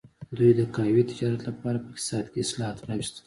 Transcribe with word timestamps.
دوی 0.37 0.51
د 0.59 0.61
قهوې 0.75 1.03
تجارت 1.09 1.41
لپاره 1.49 1.77
په 1.83 1.87
اقتصاد 1.91 2.25
کې 2.31 2.39
اصلاحات 2.45 2.79
راوستل. 2.89 3.19